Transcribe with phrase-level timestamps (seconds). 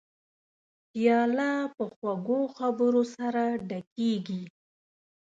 [0.91, 4.43] پیاله په خوږو خبرو سره ډکېږي.